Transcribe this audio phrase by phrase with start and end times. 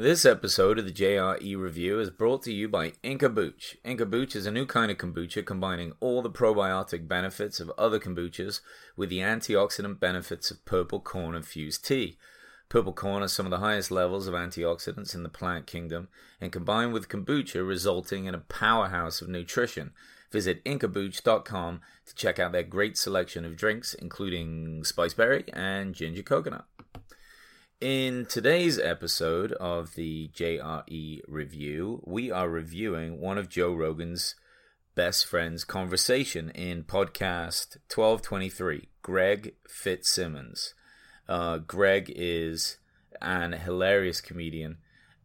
[0.00, 3.76] This episode of the JRE Review is brought to you by Inca Booch.
[3.84, 8.00] Inca Booch is a new kind of kombucha combining all the probiotic benefits of other
[8.00, 8.62] kombuchas
[8.96, 12.16] with the antioxidant benefits of purple corn infused tea.
[12.70, 16.08] Purple corn has some of the highest levels of antioxidants in the plant kingdom,
[16.40, 19.90] and combined with kombucha, resulting in a powerhouse of nutrition.
[20.32, 26.64] Visit incabooch.com to check out their great selection of drinks, including spiceberry and ginger coconut.
[27.80, 34.34] In today's episode of the JRE review, we are reviewing one of Joe Rogan's
[34.94, 40.74] best friends' conversation in podcast 1223, Greg Fitzsimmons.
[41.26, 42.76] Uh, Greg is
[43.22, 44.76] an hilarious comedian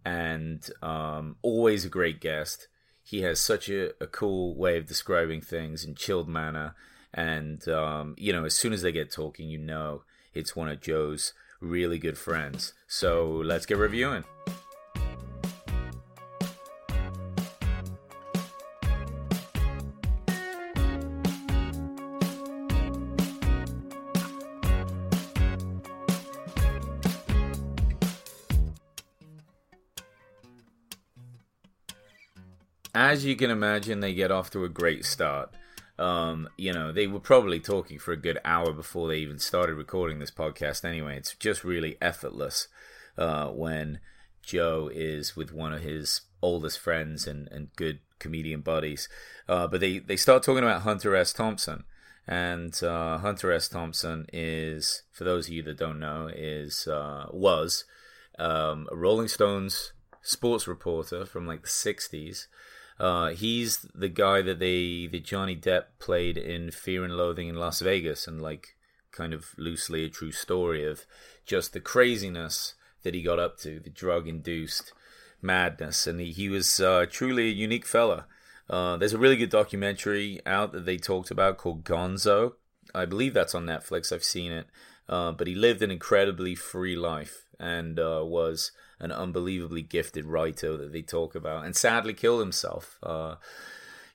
[0.06, 2.70] and um, always a great guest.
[3.04, 6.74] He has such a, a, cool way of describing things in chilled manner.
[7.14, 10.04] And, um, you know, as soon as they get talking, you know
[10.36, 12.74] it's one of Joe's really good friends.
[12.88, 14.26] So let's get reviewing.
[32.94, 35.54] As you can imagine, they get off to a great start.
[35.98, 39.76] Um, you know, they were probably talking for a good hour before they even started
[39.76, 41.18] recording this podcast anyway.
[41.18, 42.68] It's just really effortless
[43.18, 44.00] uh, when
[44.42, 49.08] Joe is with one of his oldest friends and, and good comedian buddies.
[49.48, 51.32] Uh, but they, they start talking about Hunter S.
[51.32, 51.86] Thompson.
[52.28, 53.70] And uh, Hunter S.
[53.70, 57.86] Thompson is, for those of you that don't know, is uh, was
[58.40, 62.48] um, a Rolling Stones sports reporter from like the 60s.
[63.00, 67.56] Uh, he's the guy that they that Johnny Depp played in Fear and Loathing in
[67.56, 68.76] Las Vegas, and like
[69.12, 71.06] kind of loosely a true story of
[71.46, 74.94] just the craziness that he got up to, the drug induced
[75.42, 78.26] madness, and he, he was uh, truly a unique fella.
[78.70, 82.54] Uh, there's a really good documentary out that they talked about called Gonzo.
[82.94, 84.12] I believe that's on Netflix.
[84.12, 84.68] I've seen it.
[85.08, 90.78] Uh, but he lived an incredibly free life and uh, was an unbelievably gifted writer
[90.78, 92.98] that they talk about, and sadly killed himself.
[93.04, 93.36] Uh,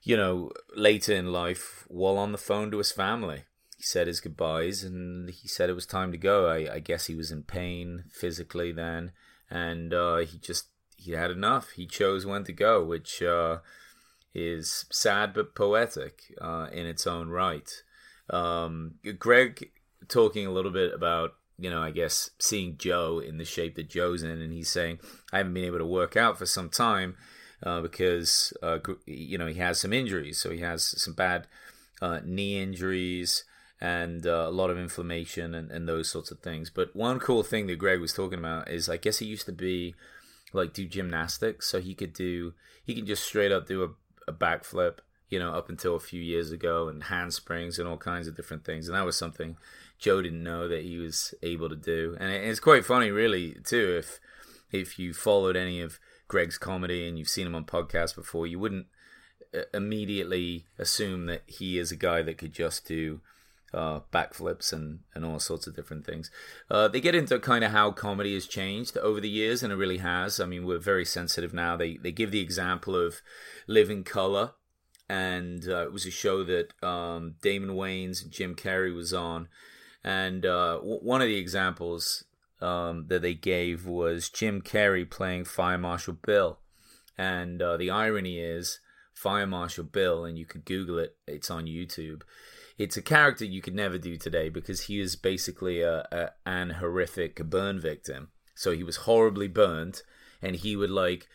[0.03, 3.43] you know, later in life, while on the phone to his family,
[3.77, 6.47] he said his goodbyes, and he said it was time to go.
[6.47, 9.11] I, I guess he was in pain physically then,
[9.49, 11.71] and uh, he just he had enough.
[11.71, 13.57] He chose when to go, which uh,
[14.33, 17.69] is sad but poetic uh, in its own right.
[18.29, 19.71] Um, Greg
[20.07, 23.89] talking a little bit about you know, I guess seeing Joe in the shape that
[23.89, 24.99] Joe's in, and he's saying,
[25.31, 27.15] I haven't been able to work out for some time
[27.63, 30.39] uh, because, uh, you know, he has some injuries.
[30.39, 31.47] So he has some bad
[32.01, 33.43] uh, knee injuries
[33.79, 36.69] and uh, a lot of inflammation and, and those sorts of things.
[36.69, 39.51] But one cool thing that Greg was talking about is I guess he used to
[39.51, 39.95] be
[40.53, 41.67] like do gymnastics.
[41.67, 44.97] So he could do, he can just straight up do a, a backflip
[45.31, 48.63] you know, up until a few years ago, and handsprings and all kinds of different
[48.63, 48.87] things.
[48.87, 49.57] And that was something
[49.97, 52.15] Joe didn't know that he was able to do.
[52.19, 53.95] And it's quite funny, really, too.
[53.97, 54.19] If
[54.71, 58.59] if you followed any of Greg's comedy and you've seen him on podcasts before, you
[58.59, 58.87] wouldn't
[59.53, 63.21] uh, immediately assume that he is a guy that could just do
[63.73, 66.29] uh, backflips and, and all sorts of different things.
[66.69, 69.77] Uh, they get into kind of how comedy has changed over the years, and it
[69.77, 70.39] really has.
[70.39, 71.77] I mean, we're very sensitive now.
[71.77, 73.21] They they give the example of
[73.67, 74.51] Living Color,
[75.11, 79.49] and uh, it was a show that um, Damon Wayans and Jim Carrey was on,
[80.05, 82.23] and uh, w- one of the examples
[82.61, 86.59] um, that they gave was Jim Carrey playing Fire Marshal Bill.
[87.17, 88.79] And uh, the irony is,
[89.13, 92.21] Fire Marshal Bill, and you could Google it, it's on YouTube.
[92.77, 96.69] It's a character you could never do today because he is basically a, a an
[96.69, 98.29] horrific burn victim.
[98.55, 100.03] So he was horribly burned,
[100.41, 101.27] and he would like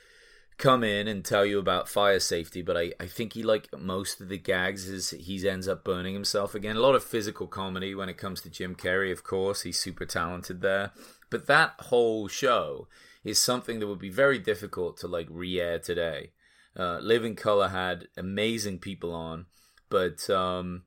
[0.58, 4.20] come in and tell you about fire safety, but I, I think he like most
[4.20, 6.76] of the gags is he ends up burning himself again.
[6.76, 10.06] A lot of physical comedy when it comes to Jim Carrey, of course, he's super
[10.06, 10.93] talented there.
[11.29, 12.88] But that whole show
[13.23, 16.31] is something that would be very difficult to like re-air today.
[16.79, 19.47] Uh, Living Color had amazing people on,
[19.91, 20.85] but um,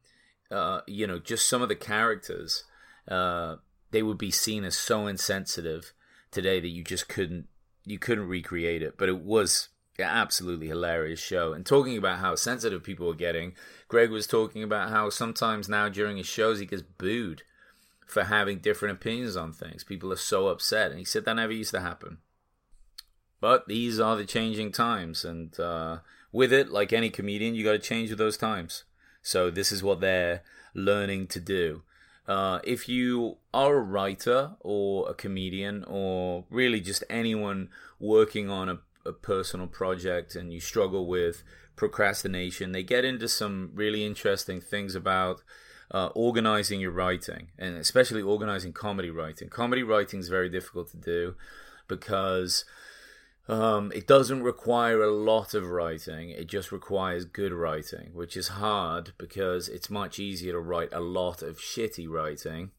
[0.50, 2.64] uh, you know, just some of the characters,
[3.08, 3.58] uh,
[3.92, 5.94] they would be seen as so insensitive
[6.32, 7.48] today that you just couldn't
[7.90, 11.54] you couldn't recreate it, but it was an absolutely hilarious show.
[11.54, 13.54] And talking about how sensitive people were getting,
[13.88, 17.44] Greg was talking about how sometimes now during his shows he gets booed
[18.08, 19.84] for having different opinions on things.
[19.84, 22.18] People are so upset, and he said that never used to happen.
[23.42, 26.00] But these are the changing times, and uh,
[26.32, 28.84] with it, like any comedian, you got to change with those times.
[29.22, 30.44] So this is what they're
[30.74, 31.84] learning to do.
[32.30, 38.70] Uh, if you are a writer or a comedian or really just anyone working on
[38.70, 41.42] a, a personal project and you struggle with
[41.76, 45.42] procrastination, they get into some really interesting things about
[45.90, 49.50] uh, organizing your writing and especially organizing comedy writing.
[49.50, 51.34] Comedy writing is very difficult to do
[51.88, 52.64] because
[53.50, 58.50] um, it doesn't require a lot of writing, it just requires good writing, which is
[58.50, 62.70] hard because it's much easier to write a lot of shitty writing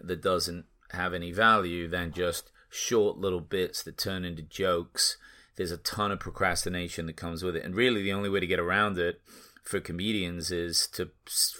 [0.00, 5.16] that doesn't have any value than just short little bits that turn into jokes.
[5.56, 7.64] There's a ton of procrastination that comes with it.
[7.64, 9.20] And really, the only way to get around it
[9.64, 11.10] for comedians is to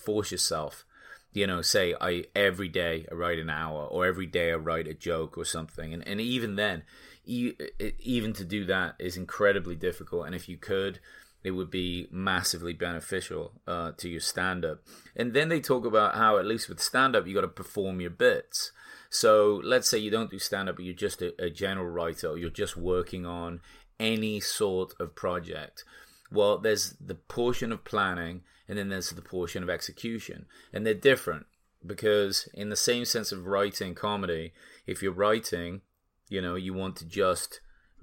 [0.05, 0.85] force yourself
[1.33, 4.89] you know, say I every day I write an hour or every day I write
[4.89, 6.83] a joke or something, and and even then,
[7.25, 10.27] even to do that is incredibly difficult.
[10.27, 10.99] And if you could,
[11.43, 14.81] it would be massively beneficial uh, to your stand up.
[15.17, 18.01] And then they talk about how, at least with stand up, you got to perform
[18.01, 18.73] your bits.
[19.09, 22.29] So let's say you don't do stand up, but you're just a, a general writer,
[22.29, 23.61] or you're just working on
[23.99, 25.85] any sort of project.
[26.33, 30.95] Well, there's the portion of planning, and then there's the portion of execution, and they're
[30.95, 31.47] different
[31.85, 34.53] because, in the same sense of writing comedy,
[34.87, 35.81] if you're writing,
[36.29, 37.61] you know, you want to just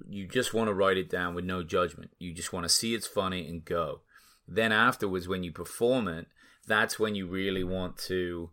[0.08, 2.12] you just want to write it down with no judgment.
[2.20, 4.02] You just want to see it's funny and go.
[4.48, 6.28] Then afterwards, when you perform it,
[6.68, 8.52] that's when you really want to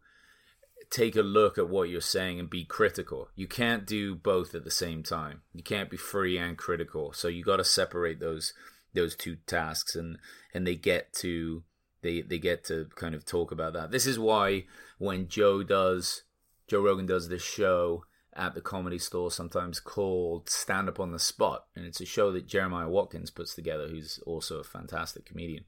[0.90, 3.28] take a look at what you're saying and be critical.
[3.34, 5.42] You can't do both at the same time.
[5.52, 7.12] You can't be free and critical.
[7.12, 8.54] So you got to separate those
[8.94, 10.18] those two tasks and
[10.52, 11.62] and they get to
[12.02, 13.90] they they get to kind of talk about that.
[13.90, 14.64] This is why
[14.98, 16.22] when Joe does
[16.68, 18.04] Joe Rogan does this show
[18.36, 21.64] at the comedy store, sometimes called Stand Up on the Spot.
[21.74, 25.64] And it's a show that Jeremiah Watkins puts together, who's also a fantastic comedian.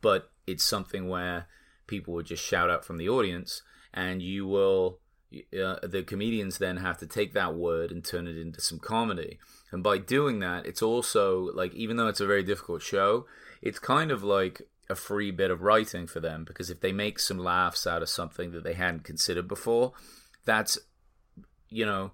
[0.00, 1.46] But it's something where
[1.86, 5.00] people would just shout out from the audience, and you will.
[5.32, 9.38] Uh, the comedians then have to take that word and turn it into some comedy.
[9.72, 13.26] And by doing that, it's also like, even though it's a very difficult show,
[13.62, 17.20] it's kind of like a free bit of writing for them because if they make
[17.20, 19.92] some laughs out of something that they hadn't considered before,
[20.44, 20.78] that's
[21.70, 22.12] you know,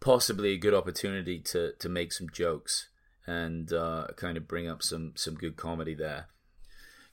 [0.00, 2.88] possibly a good opportunity to to make some jokes
[3.26, 6.26] and uh, kind of bring up some some good comedy there.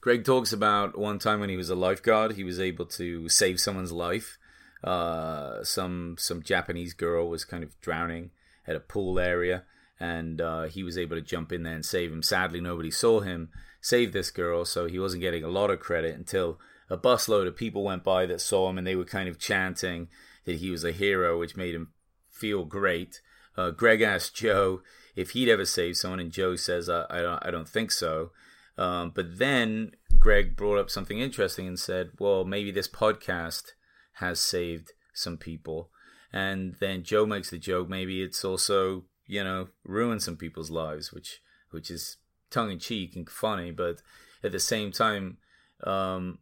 [0.01, 3.59] Greg talks about one time when he was a lifeguard, he was able to save
[3.59, 4.37] someone's life.
[4.83, 8.29] Uh, some some Japanese girl was kind of drowning
[8.67, 9.63] at a pool area,
[9.99, 12.21] and uh, he was able to jump in there and save him.
[12.21, 13.49] Sadly, nobody saw him
[13.81, 16.59] save this girl, so he wasn't getting a lot of credit until
[16.89, 20.07] a busload of people went by that saw him, and they were kind of chanting
[20.45, 21.89] that he was a hero, which made him
[22.29, 23.21] feel great.
[23.57, 24.81] Uh, Greg asked Joe
[25.15, 28.31] if he'd ever saved someone, and Joe says, I, I, don't, I don't think so.
[28.77, 33.71] Um, but then Greg brought up something interesting and said, well, maybe this podcast
[34.13, 35.89] has saved some people.
[36.31, 41.11] And then Joe makes the joke, maybe it's also, you know, ruined some people's lives,
[41.11, 41.41] which
[41.71, 42.17] which is
[42.49, 44.01] tongue in cheek and funny, but
[44.43, 45.37] at the same time,
[45.83, 46.39] um,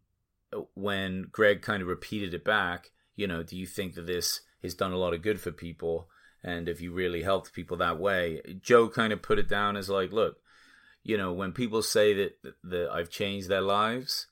[0.76, 4.76] when Greg kind of repeated it back, you know, do you think that this has
[4.76, 6.08] done a lot of good for people?
[6.44, 9.90] And if you really helped people that way, Joe kind of put it down as
[9.90, 10.38] like, look,
[11.04, 14.28] you know, when people say that, that I've changed their lives,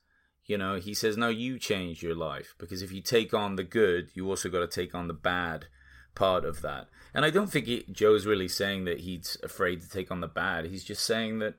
[0.46, 2.54] you know, he says, no, you change your life.
[2.58, 5.66] Because if you take on the good, you also got to take on the bad
[6.14, 6.88] part of that.
[7.12, 10.28] And I don't think he, Joe's really saying that he's afraid to take on the
[10.28, 10.66] bad.
[10.66, 11.54] He's just saying that,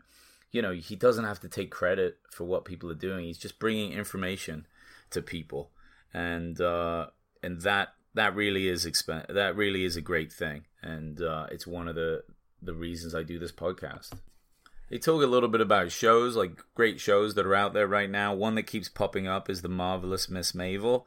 [0.52, 3.26] you know, he doesn't have to take credit for what people are doing.
[3.26, 4.68] He's just bringing information
[5.12, 5.72] to people
[6.16, 7.08] and uh,
[7.44, 11.68] and that that really is exp- that really is a great thing, and uh, it's
[11.68, 12.24] one of the
[12.62, 14.14] the reasons I do this podcast.
[14.90, 18.10] They talk a little bit about shows, like great shows that are out there right
[18.10, 18.34] now.
[18.34, 21.04] One that keeps popping up is the marvelous Miss Maisel.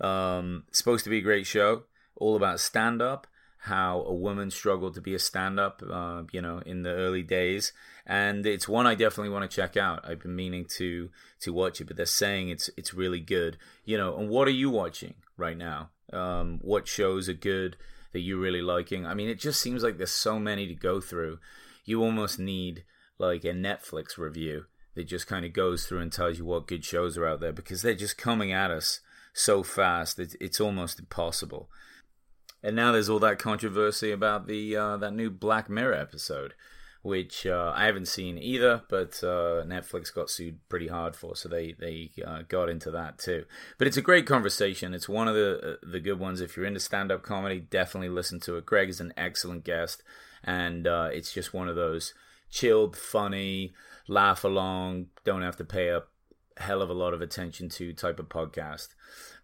[0.00, 1.84] Um, supposed to be a great show,
[2.16, 3.26] all about stand up,
[3.64, 7.22] how a woman struggled to be a stand up, uh, you know, in the early
[7.22, 7.72] days,
[8.06, 10.08] and it's one I definitely want to check out.
[10.08, 13.58] I've been meaning to to watch it, but they're saying it's it's really good.
[13.84, 15.90] You know, and what are you watching right now?
[16.12, 17.76] Um, what shows are good
[18.12, 19.06] that you're really liking?
[19.06, 21.38] I mean, it just seems like there's so many to go through.
[21.84, 22.84] You almost need
[23.18, 24.64] like a Netflix review
[24.94, 27.52] that just kind of goes through and tells you what good shows are out there
[27.52, 29.00] because they're just coming at us
[29.32, 30.18] so fast.
[30.18, 31.70] It's, it's almost impossible.
[32.62, 36.54] And now there's all that controversy about the uh, that new Black Mirror episode,
[37.02, 41.48] which uh, I haven't seen either, but uh, Netflix got sued pretty hard for, so
[41.48, 43.44] they they uh, got into that too.
[43.78, 44.92] But it's a great conversation.
[44.92, 46.40] It's one of the uh, the good ones.
[46.40, 48.66] If you're into stand up comedy, definitely listen to it.
[48.66, 50.02] Greg is an excellent guest,
[50.44, 52.12] and uh, it's just one of those
[52.50, 53.72] chilled, funny,
[54.08, 56.02] laugh along, don't have to pay a
[56.56, 58.88] hell of a lot of attention to type of podcast.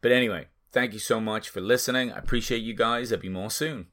[0.03, 2.13] But anyway, Thank you so much for listening.
[2.13, 3.11] I appreciate you guys.
[3.11, 3.87] I'll be more soon.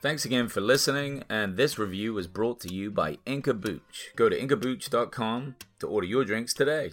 [0.00, 4.12] Thanks again for listening, and this review was brought to you by Inca Booch.
[4.16, 6.92] Go to incabooch.com to order your drinks today.